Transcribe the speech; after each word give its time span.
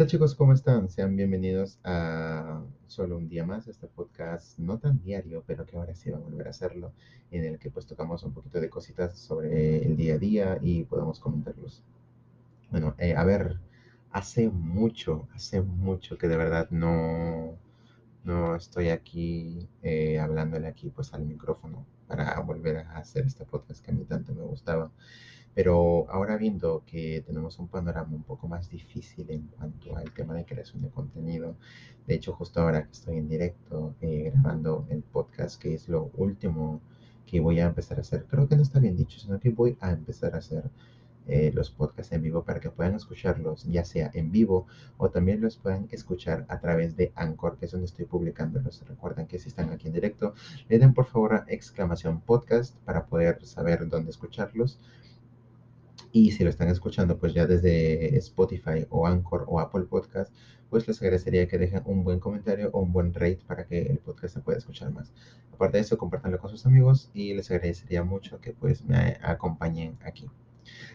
tal 0.00 0.06
chicos? 0.06 0.34
¿Cómo 0.34 0.54
están? 0.54 0.88
Sean 0.88 1.14
bienvenidos 1.14 1.78
a 1.84 2.62
solo 2.86 3.18
un 3.18 3.28
día 3.28 3.44
más, 3.44 3.68
este 3.68 3.86
podcast 3.86 4.58
no 4.58 4.78
tan 4.78 5.02
diario, 5.02 5.44
pero 5.46 5.66
que 5.66 5.76
ahora 5.76 5.94
sí 5.94 6.08
va 6.08 6.16
a 6.16 6.20
volver 6.20 6.46
a 6.46 6.50
hacerlo, 6.52 6.94
en 7.30 7.44
el 7.44 7.58
que 7.58 7.70
pues 7.70 7.84
tocamos 7.84 8.22
un 8.22 8.32
poquito 8.32 8.62
de 8.62 8.70
cositas 8.70 9.18
sobre 9.18 9.84
el 9.84 9.98
día 9.98 10.14
a 10.14 10.18
día 10.18 10.58
y 10.62 10.84
podemos 10.84 11.20
comentarlos. 11.20 11.82
Bueno, 12.70 12.94
eh, 12.96 13.14
a 13.14 13.24
ver, 13.24 13.58
hace 14.10 14.48
mucho, 14.48 15.28
hace 15.34 15.60
mucho 15.60 16.16
que 16.16 16.28
de 16.28 16.38
verdad 16.38 16.70
no, 16.70 17.58
no 18.24 18.56
estoy 18.56 18.88
aquí 18.88 19.68
eh, 19.82 20.18
hablándole 20.18 20.66
aquí 20.66 20.88
pues 20.88 21.12
al 21.12 21.26
micrófono 21.26 21.84
para 22.08 22.40
volver 22.40 22.78
a 22.78 22.96
hacer 22.96 23.26
este 23.26 23.44
podcast 23.44 23.84
que 23.84 23.90
a 23.90 23.94
mí 23.94 24.04
tanto 24.04 24.32
me 24.32 24.44
gustaba. 24.44 24.90
Pero 25.54 26.06
ahora 26.10 26.36
viendo 26.36 26.82
que 26.86 27.22
tenemos 27.26 27.58
un 27.58 27.68
panorama 27.68 28.14
un 28.14 28.22
poco 28.22 28.48
más 28.48 28.70
difícil 28.70 29.30
en 29.30 29.48
cuanto 29.48 29.96
al 29.96 30.12
tema 30.12 30.34
de 30.34 30.44
creación 30.44 30.82
de 30.82 30.90
contenido, 30.90 31.56
de 32.06 32.14
hecho 32.14 32.32
justo 32.34 32.60
ahora 32.60 32.84
que 32.84 32.92
estoy 32.92 33.16
en 33.18 33.28
directo 33.28 33.94
eh, 34.00 34.30
grabando 34.32 34.86
el 34.90 35.02
podcast, 35.02 35.60
que 35.60 35.74
es 35.74 35.88
lo 35.88 36.10
último 36.16 36.80
que 37.26 37.40
voy 37.40 37.60
a 37.60 37.66
empezar 37.66 37.98
a 37.98 38.02
hacer, 38.02 38.26
creo 38.28 38.48
que 38.48 38.56
no 38.56 38.62
está 38.62 38.78
bien 38.80 38.96
dicho, 38.96 39.18
sino 39.18 39.38
que 39.38 39.50
voy 39.50 39.76
a 39.80 39.90
empezar 39.92 40.34
a 40.34 40.38
hacer 40.38 40.70
eh, 41.26 41.52
los 41.54 41.70
podcasts 41.70 42.12
en 42.12 42.22
vivo 42.22 42.42
para 42.42 42.58
que 42.58 42.70
puedan 42.70 42.94
escucharlos, 42.94 43.64
ya 43.64 43.84
sea 43.84 44.10
en 44.14 44.32
vivo 44.32 44.66
o 44.96 45.10
también 45.10 45.40
los 45.40 45.56
puedan 45.56 45.86
escuchar 45.92 46.44
a 46.48 46.58
través 46.58 46.96
de 46.96 47.12
Anchor, 47.14 47.56
que 47.56 47.66
es 47.66 47.70
donde 47.70 47.86
estoy 47.86 48.06
publicándolos. 48.06 48.82
Recuerden 48.88 49.26
que 49.26 49.38
si 49.38 49.48
están 49.48 49.70
aquí 49.70 49.86
en 49.86 49.94
directo, 49.94 50.34
le 50.68 50.78
den 50.78 50.92
por 50.92 51.06
favor 51.06 51.34
a 51.34 51.44
exclamación 51.46 52.20
podcast 52.20 52.74
para 52.84 53.06
poder 53.06 53.44
saber 53.46 53.88
dónde 53.88 54.10
escucharlos. 54.10 54.80
Y 56.12 56.32
si 56.32 56.42
lo 56.42 56.50
están 56.50 56.68
escuchando 56.68 57.18
pues 57.18 57.34
ya 57.34 57.46
desde 57.46 58.16
Spotify 58.16 58.86
o 58.90 59.06
Anchor 59.06 59.44
o 59.48 59.60
Apple 59.60 59.84
Podcast, 59.84 60.34
pues 60.68 60.86
les 60.88 61.00
agradecería 61.00 61.46
que 61.46 61.58
dejen 61.58 61.82
un 61.84 62.04
buen 62.04 62.20
comentario 62.20 62.70
o 62.72 62.80
un 62.80 62.92
buen 62.92 63.14
rate 63.14 63.40
para 63.46 63.66
que 63.66 63.82
el 63.82 63.98
podcast 63.98 64.34
se 64.34 64.40
pueda 64.40 64.58
escuchar 64.58 64.92
más. 64.92 65.12
Aparte 65.52 65.76
de 65.76 65.82
eso, 65.82 65.98
compártanlo 65.98 66.38
con 66.38 66.50
sus 66.50 66.66
amigos 66.66 67.10
y 67.14 67.34
les 67.34 67.50
agradecería 67.50 68.02
mucho 68.02 68.40
que 68.40 68.52
pues 68.52 68.84
me 68.84 69.18
acompañen 69.22 69.98
aquí. 70.04 70.28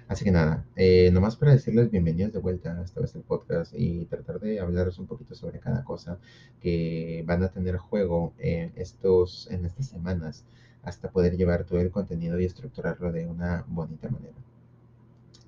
Así 0.08 0.24
que 0.24 0.32
nada, 0.32 0.66
eh, 0.76 1.10
nomás 1.12 1.36
para 1.36 1.52
decirles 1.52 1.92
bienvenidos 1.92 2.34
de 2.34 2.40
vuelta 2.40 2.80
a 2.80 2.84
esta 2.84 3.02
vez 3.02 3.16
el 3.16 3.24
podcast 3.24 3.74
y 3.76 4.06
tratar 4.06 4.40
de 4.40 4.60
hablaros 4.60 5.00
un 5.00 5.08
poquito 5.08 5.36
sobre 5.36 5.60
cada 5.60 5.84
cosa 5.84 6.20
que 6.62 7.24
van 7.26 7.44
a 7.44 7.50
tener 7.50 7.78
juego 7.78 8.34
en, 8.38 8.72
estos, 8.76 9.48
en 9.52 9.66
estas 9.66 9.88
semanas 9.88 10.46
hasta 10.84 11.10
poder 11.10 11.36
llevar 11.38 11.66
todo 11.66 11.80
el 11.80 11.92
contenido 11.92 12.40
y 12.40 12.46
estructurarlo 12.46 13.12
de 13.12 13.26
una 13.28 13.66
bonita 13.68 14.10
manera. 14.10 14.36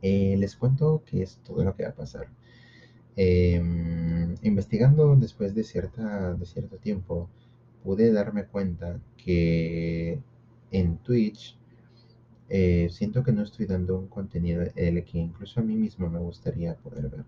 Eh, 0.02 0.36
les 0.38 0.56
cuento 0.56 1.04
qué 1.06 1.24
es 1.24 1.38
todo 1.44 1.64
lo 1.64 1.76
que 1.76 1.84
va 1.84 1.90
a 1.90 1.96
pasar. 1.96 2.28
Em, 3.16 4.36
investigando 4.44 5.16
después 5.16 5.56
de, 5.56 5.64
cierta, 5.64 6.34
de 6.36 6.46
cierto 6.46 6.78
tiempo, 6.78 7.30
pude 7.84 8.12
darme 8.12 8.46
cuenta 8.46 9.00
que 9.18 10.20
en 10.72 10.98
Twitch 11.00 11.58
eh, 12.50 12.88
siento 12.92 13.24
que 13.24 13.32
no 13.32 13.44
estoy 13.44 13.66
dando 13.66 13.98
un 13.98 14.08
contenido 14.08 14.64
el 14.76 15.04
que 15.04 15.18
incluso 15.20 15.60
a 15.60 15.64
mí 15.64 15.76
mismo 15.76 16.10
me 16.10 16.20
gustaría 16.20 16.76
poder 16.76 17.10
ver. 17.10 17.26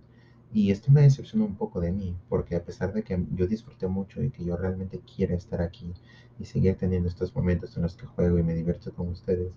Y 0.53 0.71
esto 0.71 0.91
me 0.91 1.01
decepciona 1.01 1.45
un 1.45 1.55
poco 1.55 1.79
de 1.79 1.91
mí, 1.91 2.15
porque 2.27 2.55
a 2.55 2.63
pesar 2.65 2.93
de 2.93 3.03
que 3.03 3.23
yo 3.35 3.47
disfruté 3.47 3.87
mucho 3.87 4.23
y 4.23 4.31
que 4.31 4.43
yo 4.43 4.57
realmente 4.57 4.99
quiero 5.15 5.35
estar 5.35 5.61
aquí 5.61 5.93
y 6.39 6.45
seguir 6.45 6.75
teniendo 6.75 7.07
estos 7.09 7.35
momentos 7.35 7.75
en 7.77 7.83
los 7.83 7.95
que 7.95 8.05
juego 8.07 8.39
y 8.39 8.43
me 8.43 8.55
divierto 8.55 8.93
con 8.93 9.09
ustedes, 9.09 9.51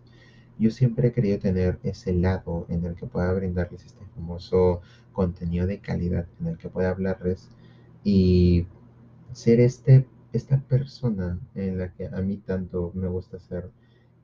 yo 0.62 0.70
siempre 0.70 1.08
he 1.08 1.12
querido 1.12 1.40
tener 1.40 1.80
ese 1.82 2.12
lado 2.14 2.66
en 2.68 2.84
el 2.84 2.94
que 2.94 3.06
pueda 3.06 3.32
brindarles 3.32 3.84
este 3.84 4.04
famoso 4.14 4.80
contenido 5.12 5.66
de 5.66 5.80
calidad, 5.80 6.26
en 6.40 6.46
el 6.46 6.58
que 6.58 6.68
pueda 6.68 6.90
hablarles 6.90 7.48
y 8.04 8.66
ser 9.32 9.58
este, 9.58 10.06
esta 10.32 10.58
persona 10.60 11.40
en 11.56 11.78
la 11.78 11.92
que 11.92 12.06
a 12.06 12.20
mí 12.20 12.36
tanto 12.36 12.92
me 12.94 13.08
gusta 13.08 13.40
ser, 13.40 13.70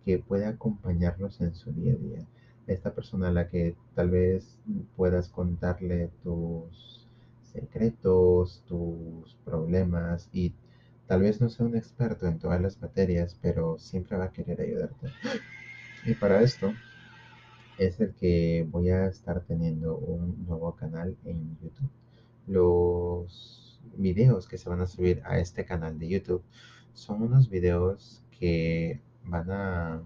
que 0.04 0.20
puede 0.20 0.46
acompañarlos 0.46 1.40
en 1.40 1.56
su 1.56 1.72
día 1.72 1.94
a 1.94 1.96
día. 1.96 2.26
Esta 2.68 2.92
persona 2.94 3.28
a 3.28 3.32
la 3.32 3.48
que 3.48 3.74
tal 3.96 4.10
vez 4.10 4.58
puedas 4.96 5.28
contarle 5.28 6.10
tus 6.22 7.08
secretos, 7.52 8.62
tus 8.68 9.36
problemas 9.44 10.28
y 10.32 10.54
tal 11.08 11.22
vez 11.22 11.40
no 11.40 11.48
sea 11.48 11.66
un 11.66 11.76
experto 11.76 12.28
en 12.28 12.38
todas 12.38 12.60
las 12.60 12.80
materias, 12.80 13.36
pero 13.42 13.76
siempre 13.78 14.16
va 14.16 14.26
a 14.26 14.32
querer 14.32 14.60
ayudarte. 14.60 15.08
Y 16.04 16.14
para 16.14 16.42
esto 16.42 16.72
es 17.78 18.00
el 18.00 18.14
que 18.14 18.66
voy 18.70 18.90
a 18.90 19.06
estar 19.06 19.40
teniendo 19.44 19.96
un 19.96 20.46
nuevo 20.46 20.74
canal 20.74 21.16
en 21.24 21.58
YouTube. 21.60 21.90
Los 22.46 23.80
videos 23.96 24.46
que 24.48 24.58
se 24.58 24.68
van 24.68 24.80
a 24.80 24.86
subir 24.86 25.22
a 25.24 25.38
este 25.38 25.64
canal 25.64 25.98
de 25.98 26.08
YouTube 26.08 26.42
son 26.92 27.22
unos 27.22 27.48
videos 27.48 28.22
que 28.38 29.00
van 29.24 29.50
a 29.50 30.02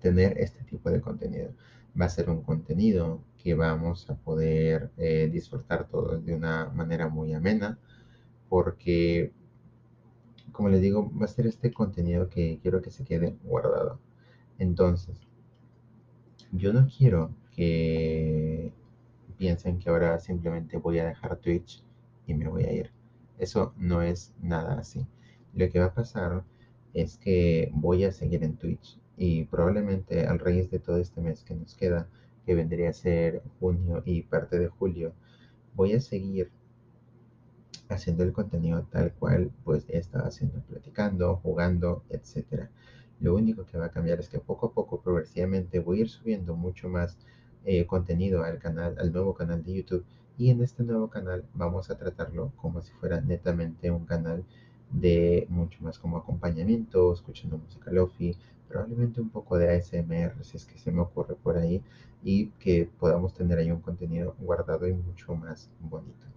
tener 0.00 0.38
este 0.38 0.62
tipo 0.64 0.90
de 0.90 1.00
contenido. 1.00 1.52
Va 1.98 2.06
a 2.06 2.10
ser 2.10 2.28
un 2.28 2.42
contenido 2.42 3.22
que 3.42 3.54
vamos 3.54 4.08
a 4.10 4.16
poder 4.16 4.90
eh, 4.96 5.30
disfrutar 5.32 5.88
todos 5.88 6.24
de 6.24 6.34
una 6.34 6.66
manera 6.70 7.08
muy 7.08 7.32
amena 7.32 7.78
porque, 8.48 9.32
como 10.52 10.68
les 10.68 10.80
digo, 10.80 11.10
va 11.18 11.24
a 11.24 11.28
ser 11.28 11.46
este 11.46 11.72
contenido 11.72 12.28
que 12.28 12.58
quiero 12.62 12.82
que 12.82 12.90
se 12.90 13.04
quede 13.04 13.36
guardado. 13.44 14.00
Entonces, 14.58 15.18
yo 16.52 16.72
no 16.72 16.88
quiero 16.88 17.34
que 17.54 18.72
piensen 19.36 19.78
que 19.78 19.90
ahora 19.90 20.18
simplemente 20.18 20.78
voy 20.78 20.98
a 20.98 21.06
dejar 21.06 21.36
Twitch 21.36 21.82
y 22.26 22.34
me 22.34 22.48
voy 22.48 22.64
a 22.64 22.72
ir. 22.72 22.90
Eso 23.38 23.74
no 23.76 24.02
es 24.02 24.34
nada 24.40 24.78
así. 24.78 25.06
Lo 25.54 25.68
que 25.70 25.78
va 25.78 25.86
a 25.86 25.94
pasar 25.94 26.44
es 26.94 27.18
que 27.18 27.70
voy 27.74 28.04
a 28.04 28.12
seguir 28.12 28.42
en 28.44 28.56
Twitch 28.56 28.98
y 29.16 29.44
probablemente 29.44 30.26
al 30.26 30.38
raíz 30.38 30.70
de 30.70 30.78
todo 30.78 30.98
este 30.98 31.20
mes 31.20 31.44
que 31.44 31.54
nos 31.54 31.74
queda, 31.74 32.08
que 32.44 32.54
vendría 32.54 32.90
a 32.90 32.94
ser 32.94 33.42
junio 33.60 34.02
y 34.04 34.22
parte 34.22 34.58
de 34.58 34.68
julio, 34.68 35.12
voy 35.74 35.92
a 35.94 36.00
seguir 36.00 36.50
haciendo 37.88 38.24
el 38.24 38.32
contenido 38.32 38.82
tal 38.90 39.12
cual 39.12 39.50
pues 39.64 39.86
he 39.88 39.98
estado 39.98 40.26
haciendo, 40.26 40.60
platicando, 40.62 41.36
jugando, 41.36 42.02
etcétera. 42.10 42.70
Lo 43.20 43.34
único 43.34 43.64
que 43.64 43.78
va 43.78 43.86
a 43.86 43.90
cambiar 43.90 44.20
es 44.20 44.28
que 44.28 44.38
poco 44.38 44.66
a 44.66 44.72
poco, 44.72 45.00
progresivamente, 45.00 45.80
voy 45.80 45.98
a 45.98 46.00
ir 46.02 46.08
subiendo 46.08 46.54
mucho 46.56 46.88
más 46.88 47.16
eh, 47.64 47.86
contenido 47.86 48.44
al 48.44 48.58
canal, 48.58 48.96
al 48.98 49.12
nuevo 49.12 49.34
canal 49.34 49.64
de 49.64 49.74
YouTube. 49.74 50.04
Y 50.38 50.50
en 50.50 50.62
este 50.62 50.82
nuevo 50.82 51.08
canal 51.08 51.44
vamos 51.54 51.90
a 51.90 51.96
tratarlo 51.96 52.52
como 52.56 52.82
si 52.82 52.92
fuera 52.92 53.20
netamente 53.20 53.90
un 53.90 54.04
canal 54.04 54.44
de 54.90 55.46
mucho 55.48 55.82
más 55.82 55.98
como 55.98 56.18
acompañamiento, 56.18 57.12
escuchando 57.12 57.58
música 57.58 57.90
lofi, 57.90 58.36
probablemente 58.68 59.20
un 59.20 59.30
poco 59.30 59.58
de 59.58 59.70
ASMR 59.70 60.44
si 60.44 60.56
es 60.56 60.66
que 60.66 60.78
se 60.78 60.92
me 60.92 61.00
ocurre 61.00 61.34
por 61.34 61.56
ahí 61.56 61.82
y 62.22 62.48
que 62.60 62.88
podamos 62.98 63.34
tener 63.34 63.58
ahí 63.58 63.70
un 63.70 63.80
contenido 63.80 64.34
guardado 64.38 64.86
y 64.88 64.92
mucho 64.94 65.34
más 65.34 65.70
bonito. 65.80 66.35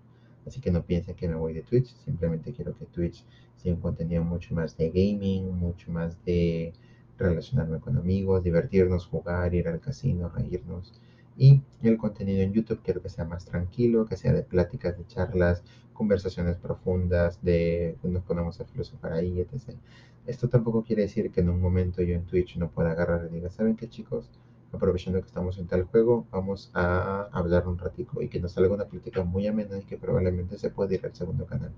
Así 0.50 0.62
que 0.62 0.72
no 0.72 0.84
piensen 0.84 1.16
que 1.16 1.28
me 1.28 1.36
voy 1.36 1.54
de 1.54 1.62
Twitch, 1.62 1.96
simplemente 2.04 2.52
quiero 2.54 2.76
que 2.76 2.86
Twitch 2.86 3.24
sea 3.56 3.72
un 3.72 3.82
contenido 3.82 4.24
mucho 4.24 4.56
más 4.56 4.76
de 4.76 4.90
gaming, 4.90 5.56
mucho 5.56 5.92
más 5.92 6.18
de 6.26 6.74
relacionarme 7.20 7.80
con 7.80 7.98
amigos, 7.98 8.44
divertirnos, 8.44 9.06
jugar, 9.06 9.54
ir 9.54 9.68
al 9.68 9.80
casino, 9.80 10.28
reírnos. 10.28 10.92
Y 11.38 11.62
el 11.84 12.00
contenido 12.00 12.42
en 12.42 12.52
YouTube 12.52 12.82
quiero 12.84 13.00
que 13.00 13.10
sea 13.10 13.26
más 13.26 13.46
tranquilo, 13.46 14.08
que 14.08 14.18
sea 14.18 14.34
de 14.34 14.42
pláticas, 14.42 14.98
de 14.98 15.06
charlas, 15.06 15.62
conversaciones 15.94 16.58
profundas, 16.58 17.40
de 17.44 17.96
nos 18.02 18.24
ponemos 18.24 18.60
a 18.60 18.66
filosofar 18.66 19.14
ahí, 19.14 19.40
etc. 19.42 19.78
Esto 20.26 20.50
tampoco 20.50 20.84
quiere 20.84 21.04
decir 21.04 21.30
que 21.30 21.42
en 21.42 21.50
un 21.50 21.62
momento 21.62 22.02
yo 22.02 22.16
en 22.16 22.26
Twitch 22.26 22.58
no 22.58 22.72
pueda 22.72 22.90
agarrar 22.90 23.30
y 23.30 23.36
diga, 23.36 23.52
¿saben 23.52 23.76
qué 23.76 23.88
chicos? 23.88 24.32
Aprovechando 24.72 25.20
que 25.22 25.28
estamos 25.28 25.58
en 25.58 25.68
tal 25.68 25.84
juego, 25.84 26.28
vamos 26.32 26.72
a 26.74 27.30
hablar 27.32 27.68
un 27.68 27.78
ratico 27.78 28.22
y 28.22 28.28
que 28.28 28.40
nos 28.40 28.54
salga 28.54 28.74
una 28.74 28.86
plática 28.86 29.24
muy 29.24 29.48
amena 29.48 29.78
y 29.78 29.84
que 29.84 29.98
probablemente 29.98 30.58
se 30.58 30.70
pueda 30.70 30.94
ir 30.94 31.06
al 31.06 31.16
segundo 31.16 31.46
canal. 31.46 31.72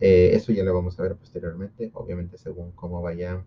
Eh, 0.00 0.30
eso 0.34 0.52
ya 0.52 0.64
lo 0.64 0.74
vamos 0.74 0.98
a 0.98 1.02
ver 1.02 1.16
posteriormente, 1.16 1.90
obviamente 1.94 2.38
según 2.38 2.72
cómo 2.72 3.02
vaya 3.02 3.44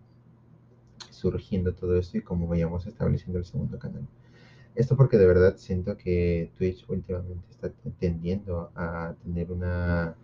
surgiendo 1.10 1.74
todo 1.74 1.96
esto 1.98 2.18
y 2.18 2.22
cómo 2.22 2.46
vayamos 2.46 2.86
estableciendo 2.86 3.38
el 3.38 3.44
segundo 3.44 3.78
canal. 3.78 4.06
Esto 4.74 4.96
porque 4.96 5.18
de 5.18 5.26
verdad 5.26 5.56
siento 5.56 5.96
que 5.96 6.50
Twitch 6.56 6.84
últimamente 6.88 7.44
está 7.50 7.70
tendiendo 7.98 8.70
a 8.76 9.14
tener 9.24 9.50
una 9.50 10.14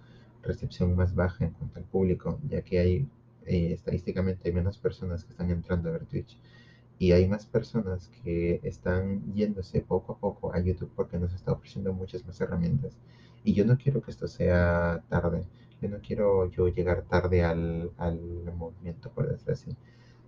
recepción 0.43 0.95
más 0.95 1.15
baja 1.15 1.45
en 1.45 1.51
cuanto 1.51 1.79
al 1.79 1.85
público, 1.87 2.39
ya 2.49 2.63
que 2.63 2.79
hay 2.79 3.09
eh, 3.47 3.73
estadísticamente 3.73 4.49
hay 4.49 4.55
menos 4.55 4.79
personas 4.79 5.25
que 5.25 5.33
están 5.33 5.51
entrando 5.51 5.89
a 5.89 5.93
ver 5.93 6.07
Twitch 6.07 6.39
y 6.99 7.13
hay 7.13 7.29
más 7.29 7.47
personas 7.47 8.09
que 8.23 8.61
están 8.63 9.33
yéndose 9.35 9.81
poco 9.83 10.13
a 10.13 10.19
poco 10.19 10.55
a 10.55 10.61
YouTube 10.61 10.91
porque 10.95 11.19
nos 11.19 11.35
está 11.35 11.53
ofreciendo 11.53 11.93
muchas 11.93 12.25
más 12.27 12.41
herramientas. 12.41 12.97
Y 13.45 13.55
yo 13.55 13.65
no 13.67 13.77
quiero 13.77 14.03
que 14.03 14.11
esto 14.11 14.27
sea 14.29 15.03
tarde. 15.09 15.45
Yo 15.81 15.89
no 15.89 15.99
quiero 16.01 16.47
yo 16.51 16.69
llegar 16.69 17.03
tarde 17.03 17.45
al, 17.45 17.91
al 17.99 18.21
movimiento, 18.57 19.11
por 19.11 19.29
decirlo 19.29 19.55
así. 19.55 19.77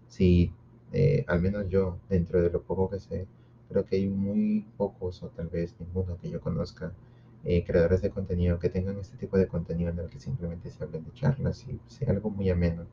Si 0.08 0.52
eh, 0.92 1.24
al 1.28 1.40
menos 1.40 1.68
yo, 1.68 1.98
dentro 2.08 2.42
de 2.42 2.50
lo 2.50 2.62
poco 2.62 2.90
que 2.90 3.00
sé, 3.00 3.26
creo 3.68 3.84
que 3.84 3.96
hay 3.96 4.08
muy 4.08 4.66
pocos 4.76 5.22
o 5.22 5.28
tal 5.30 5.48
vez 5.48 5.74
ninguno 5.80 6.18
que 6.18 6.30
yo 6.30 6.40
conozca 6.40 6.92
eh, 7.44 7.64
creadores 7.64 8.02
de 8.02 8.10
contenido 8.10 8.58
que 8.58 8.68
tengan 8.70 8.98
este 8.98 9.16
tipo 9.16 9.36
de 9.38 9.46
contenido 9.48 9.90
en 9.90 9.98
el 9.98 10.10
que 10.10 10.20
simplemente 10.20 10.70
se 10.70 10.82
hablen 10.84 11.04
de 11.04 11.12
charlas 11.12 11.66
y 11.68 11.80
sea 11.86 12.10
algo 12.10 12.30
muy 12.30 12.50
ameno. 12.50 12.86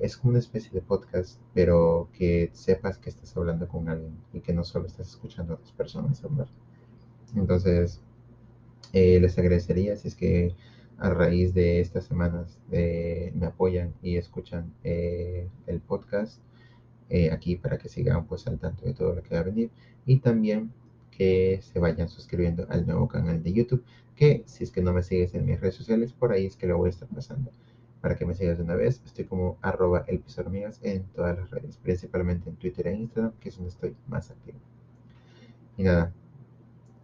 Es 0.00 0.16
como 0.16 0.30
una 0.30 0.38
especie 0.38 0.70
de 0.72 0.80
podcast, 0.80 1.38
pero 1.54 2.08
que 2.12 2.50
sepas 2.52 2.98
que 2.98 3.10
estás 3.10 3.36
hablando 3.36 3.68
con 3.68 3.88
alguien 3.88 4.16
y 4.32 4.40
que 4.40 4.52
no 4.52 4.64
solo 4.64 4.86
estás 4.86 5.08
escuchando 5.10 5.52
a 5.52 5.56
otras 5.56 5.72
personas 5.72 6.24
hablar. 6.24 6.48
Entonces, 7.36 8.00
eh, 8.92 9.20
les 9.20 9.38
agradecería 9.38 9.96
si 9.96 10.08
es 10.08 10.16
que 10.16 10.54
a 10.98 11.10
raíz 11.10 11.54
de 11.54 11.80
estas 11.80 12.04
semanas 12.04 12.58
eh, 12.72 13.32
me 13.34 13.46
apoyan 13.46 13.94
y 14.02 14.16
escuchan 14.16 14.72
el 14.82 15.80
podcast 15.86 16.40
aquí 17.32 17.56
para 17.56 17.76
que 17.76 17.88
sigan 17.88 18.26
pues 18.26 18.46
al 18.46 18.58
tanto 18.58 18.84
de 18.86 18.94
todo 18.94 19.14
lo 19.14 19.22
que 19.22 19.34
va 19.34 19.40
a 19.40 19.44
venir 19.44 19.70
y 20.06 20.18
también 20.18 20.72
que 21.20 21.60
se 21.62 21.78
vayan 21.78 22.08
suscribiendo 22.08 22.66
al 22.70 22.86
nuevo 22.86 23.06
canal 23.06 23.42
de 23.42 23.52
YouTube, 23.52 23.84
que 24.16 24.42
si 24.46 24.64
es 24.64 24.70
que 24.70 24.80
no 24.80 24.94
me 24.94 25.02
sigues 25.02 25.34
en 25.34 25.44
mis 25.44 25.60
redes 25.60 25.74
sociales, 25.74 26.12
por 26.14 26.32
ahí 26.32 26.46
es 26.46 26.56
que 26.56 26.66
lo 26.66 26.78
voy 26.78 26.86
a 26.86 26.90
estar 26.90 27.08
pasando. 27.08 27.50
Para 28.00 28.16
que 28.16 28.24
me 28.24 28.34
sigas 28.34 28.56
de 28.56 28.64
una 28.64 28.76
vez, 28.76 29.02
estoy 29.04 29.26
como 29.26 29.58
arroba 29.60 30.04
el 30.08 30.22
en 30.82 31.04
todas 31.14 31.38
las 31.38 31.50
redes, 31.50 31.76
principalmente 31.76 32.48
en 32.48 32.56
Twitter 32.56 32.86
e 32.86 32.94
Instagram, 32.94 33.32
que 33.40 33.50
es 33.50 33.56
donde 33.56 33.70
estoy 33.70 33.94
más 34.08 34.30
activo. 34.30 34.58
Y 35.76 35.82
nada, 35.82 36.12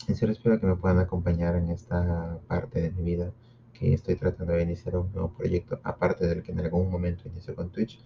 en 0.09 0.17
serio 0.17 0.33
espero 0.33 0.61
que 0.61 0.67
me 0.67 0.77
puedan 0.77 0.99
acompañar 0.99 1.57
en 1.57 1.71
esta 1.71 2.39
parte 2.47 2.81
de 2.81 2.91
mi 2.93 3.03
vida, 3.03 3.33
que 3.75 3.93
estoy 3.93 4.15
tratando 4.17 4.55
de 4.55 4.63
iniciar 4.63 4.97
un 4.97 5.13
nuevo 5.13 5.33
proyecto, 5.37 5.81
aparte 5.83 6.27
del 6.27 6.43
que 6.43 6.53
en 6.53 6.61
algún 6.61 6.91
momento 6.91 7.29
inició 7.29 7.55
con 7.55 7.71
Twitch. 7.71 8.01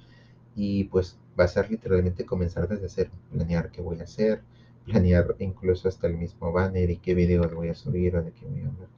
Y 0.57 0.85
pues 0.85 1.19
va 1.39 1.45
a 1.45 1.49
ser 1.49 1.71
literalmente 1.71 2.25
comenzar 2.25 2.67
desde 2.67 2.89
cero, 2.89 3.11
planear 3.31 3.71
qué 3.71 3.81
voy 3.81 4.01
a 4.01 4.05
hacer, 4.05 4.43
planear 4.85 5.37
incluso 5.39 5.89
hasta 5.89 6.07
el 6.07 6.17
mismo 6.17 6.51
banner 6.53 6.91
y 6.91 6.97
qué 6.97 7.15
videos 7.15 7.55
voy 7.55 7.69
a 7.69 7.75
subir 7.75 8.17
o 8.17 8.23
de 8.23 8.33
qué 8.33 8.47
voy 8.47 8.63
a 8.63 8.69
hablar. 8.69 8.89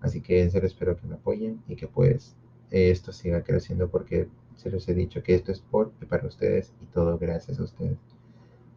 Así 0.00 0.20
que 0.20 0.42
en 0.42 0.50
serio 0.50 0.68
espero 0.68 0.96
que 0.96 1.06
me 1.06 1.14
apoyen 1.14 1.62
y 1.68 1.76
que 1.76 1.88
pues 1.88 2.34
esto 2.70 3.12
siga 3.12 3.42
creciendo 3.42 3.88
porque 3.88 4.28
se 4.56 4.70
los 4.70 4.88
he 4.88 4.94
dicho 4.94 5.22
que 5.22 5.34
esto 5.34 5.52
es 5.52 5.60
por 5.60 5.92
y 6.00 6.06
para 6.06 6.26
ustedes 6.26 6.72
y 6.82 6.86
todo 6.86 7.18
gracias 7.18 7.58
a 7.60 7.64
ustedes. 7.64 7.98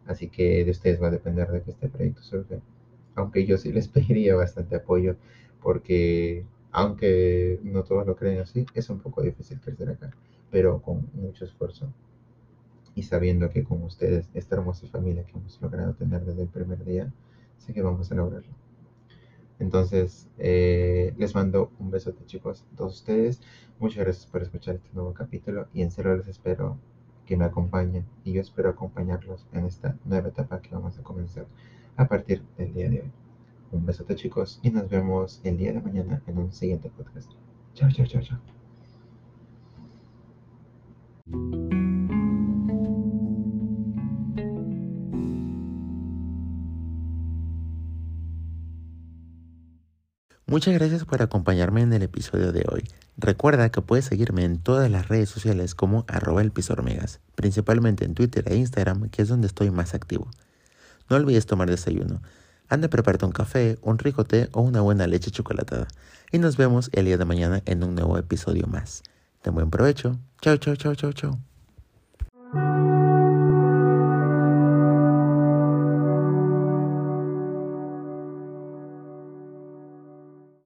Así 0.06 0.28
que 0.28 0.64
de 0.64 0.70
ustedes 0.70 1.02
va 1.02 1.08
a 1.08 1.12
depender 1.12 1.48
de 1.50 1.62
que 1.62 1.70
este 1.70 1.88
proyecto 1.88 2.22
surja. 2.22 2.56
Aunque 3.14 3.46
yo 3.46 3.58
sí 3.58 3.72
les 3.72 3.88
pediría 3.96 4.34
bastante 4.36 4.76
apoyo 4.76 5.16
porque 5.62 6.44
aunque 6.72 7.58
no 7.64 7.82
todos 7.84 8.06
lo 8.06 8.16
creen 8.16 8.40
así, 8.40 8.64
es 8.74 8.90
un 8.90 9.00
poco 9.00 9.22
difícil 9.22 9.60
crecer 9.60 9.90
acá, 9.90 10.10
pero 10.50 10.80
con 10.80 11.08
mucho 11.14 11.44
esfuerzo 11.44 11.92
y 12.94 13.02
sabiendo 13.02 13.50
que 13.50 13.64
con 13.64 13.82
ustedes, 13.82 14.28
esta 14.34 14.56
hermosa 14.56 14.86
familia 14.88 15.24
que 15.24 15.32
hemos 15.32 15.60
logrado 15.60 15.94
tener 15.94 16.24
desde 16.24 16.42
el 16.42 16.48
primer 16.48 16.84
día, 16.84 17.12
sé 17.58 17.72
que 17.72 17.82
vamos 17.82 18.10
a 18.10 18.14
lograrlo. 18.14 18.50
Entonces, 19.60 20.26
eh, 20.38 21.14
les 21.18 21.34
mando 21.34 21.70
un 21.78 21.90
besote 21.90 22.24
chicos 22.26 22.64
a 22.72 22.76
todos 22.76 22.96
ustedes. 22.96 23.40
Muchas 23.78 24.04
gracias 24.04 24.26
por 24.26 24.42
escuchar 24.42 24.76
este 24.76 24.90
nuevo 24.94 25.12
capítulo 25.14 25.68
y 25.72 25.82
en 25.82 25.90
serio 25.90 26.16
les 26.16 26.26
espero 26.28 26.78
que 27.26 27.36
me 27.36 27.44
acompañen 27.44 28.06
y 28.24 28.32
yo 28.32 28.40
espero 28.40 28.70
acompañarlos 28.70 29.46
en 29.52 29.66
esta 29.66 29.96
nueva 30.04 30.28
etapa 30.28 30.60
que 30.60 30.74
vamos 30.74 30.98
a 30.98 31.02
comenzar 31.02 31.46
a 31.96 32.08
partir 32.08 32.42
del 32.56 32.72
día 32.72 32.90
de 32.90 33.00
hoy. 33.02 33.10
Un 33.70 33.86
besote 33.86 34.16
chicos 34.16 34.58
y 34.62 34.70
nos 34.70 34.88
vemos 34.88 35.40
el 35.44 35.56
día 35.56 35.72
de 35.72 35.80
mañana 35.80 36.22
en 36.26 36.38
un 36.38 36.52
siguiente 36.52 36.90
podcast. 36.90 37.30
Chao, 37.74 37.90
chao, 37.92 38.06
chao, 38.06 38.22
chao. 38.22 38.59
Muchas 50.50 50.74
gracias 50.74 51.04
por 51.04 51.22
acompañarme 51.22 51.82
en 51.82 51.92
el 51.92 52.02
episodio 52.02 52.50
de 52.50 52.66
hoy. 52.68 52.82
Recuerda 53.16 53.70
que 53.70 53.82
puedes 53.82 54.06
seguirme 54.06 54.42
en 54.42 54.58
todas 54.58 54.90
las 54.90 55.06
redes 55.06 55.28
sociales 55.28 55.76
como 55.76 56.04
arroba 56.08 56.42
el 56.42 56.50
principalmente 57.36 58.04
en 58.04 58.14
Twitter 58.14 58.42
e 58.50 58.56
Instagram, 58.56 59.10
que 59.10 59.22
es 59.22 59.28
donde 59.28 59.46
estoy 59.46 59.70
más 59.70 59.94
activo. 59.94 60.28
No 61.08 61.14
olvides 61.14 61.46
tomar 61.46 61.70
desayuno. 61.70 62.20
Anda 62.68 62.88
a 62.88 62.90
prepararte 62.90 63.26
un 63.26 63.30
café, 63.30 63.78
un 63.82 64.00
rico 64.00 64.24
té 64.24 64.48
o 64.50 64.62
una 64.62 64.80
buena 64.80 65.06
leche 65.06 65.30
chocolatada. 65.30 65.86
Y 66.32 66.38
nos 66.38 66.56
vemos 66.56 66.90
el 66.94 67.04
día 67.04 67.16
de 67.16 67.24
mañana 67.24 67.62
en 67.64 67.84
un 67.84 67.94
nuevo 67.94 68.18
episodio 68.18 68.66
más. 68.66 69.04
Ten 69.42 69.54
buen 69.54 69.70
provecho. 69.70 70.18
Chao, 70.40 70.56
chao, 70.56 70.74
chao, 70.74 70.96
chao, 70.96 71.12
chao. 71.12 71.49